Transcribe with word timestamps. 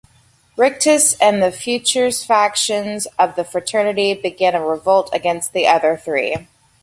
Rictus 0.57 1.13
and 1.21 1.53
Future's 1.53 2.23
factions 2.25 3.05
of 3.19 3.35
the 3.35 3.43
Fraternity 3.43 4.15
begin 4.15 4.55
a 4.55 4.65
revolt 4.65 5.11
against 5.13 5.53
the 5.53 5.67
other 5.67 5.95
three. 5.95 6.47